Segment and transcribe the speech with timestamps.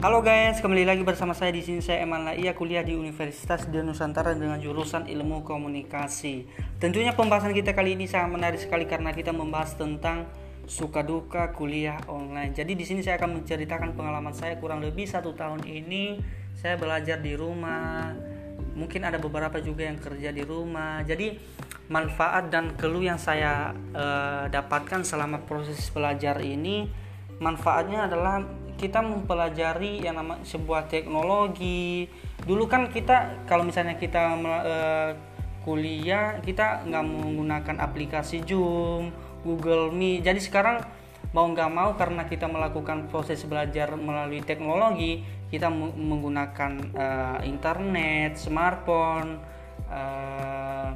[0.00, 3.84] Halo guys, kembali lagi bersama saya di sini saya Eman Laia kuliah di Universitas di
[3.84, 6.48] Nusantara dengan jurusan Ilmu Komunikasi.
[6.80, 10.24] Tentunya pembahasan kita kali ini sangat menarik sekali karena kita membahas tentang
[10.64, 12.56] suka duka kuliah online.
[12.56, 16.16] Jadi di sini saya akan menceritakan pengalaman saya kurang lebih satu tahun ini
[16.56, 18.16] saya belajar di rumah.
[18.72, 21.04] Mungkin ada beberapa juga yang kerja di rumah.
[21.04, 21.36] Jadi
[21.92, 26.88] manfaat dan keluh yang saya uh, dapatkan selama proses belajar ini
[27.40, 28.44] manfaatnya adalah
[28.76, 32.08] kita mempelajari yang nama sebuah teknologi.
[32.44, 35.10] Dulu kan kita kalau misalnya kita uh,
[35.60, 39.12] kuliah kita nggak menggunakan aplikasi Zoom
[39.44, 40.24] Google Meet.
[40.24, 40.80] Jadi sekarang
[41.36, 49.42] mau nggak mau karena kita melakukan proses belajar melalui teknologi kita menggunakan uh, internet smartphone
[49.90, 50.94] uh,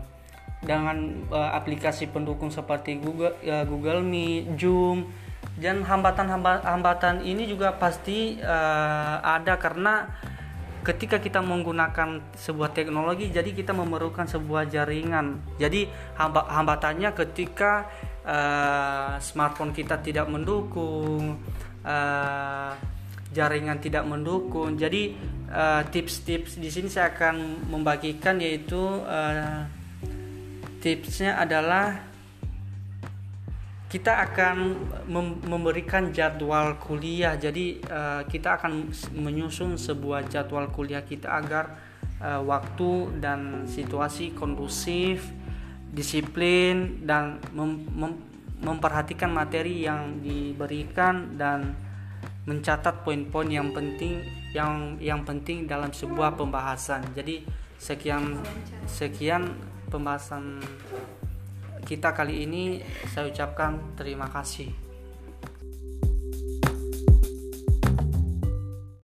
[0.63, 5.11] dengan uh, aplikasi pendukung seperti Google uh, Google Meet Zoom
[5.55, 10.11] dan hambatan-hambatan ini juga pasti uh, ada karena
[10.85, 15.41] ketika kita menggunakan sebuah teknologi jadi kita memerlukan sebuah jaringan.
[15.57, 17.89] Jadi hambatannya ketika
[18.27, 21.41] uh, smartphone kita tidak mendukung
[21.87, 22.73] uh,
[23.33, 24.77] jaringan tidak mendukung.
[24.77, 25.17] Jadi
[25.89, 29.65] tips-tips uh, di sini saya akan membagikan yaitu uh,
[30.85, 32.14] tipsnya adalah
[33.95, 34.75] kita akan
[35.47, 37.39] memberikan jadwal kuliah.
[37.39, 41.79] Jadi uh, kita akan menyusun sebuah jadwal kuliah kita agar
[42.19, 45.23] uh, waktu dan situasi kondusif
[45.95, 48.13] disiplin dan mem mem
[48.67, 51.79] memperhatikan materi yang diberikan dan
[52.51, 57.15] mencatat poin-poin yang penting yang yang penting dalam sebuah pembahasan.
[57.15, 57.47] Jadi
[57.79, 58.43] sekian
[58.91, 59.55] sekian
[59.87, 60.59] pembahasan
[61.85, 62.81] kita kali ini
[63.13, 64.84] saya ucapkan terima kasih